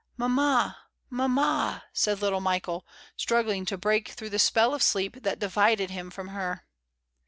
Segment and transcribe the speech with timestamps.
[0.17, 0.79] "Mamma,
[1.11, 6.09] mamma," said little Michael, struggling to break through the spell of sleep that divided him
[6.09, 6.65] from her.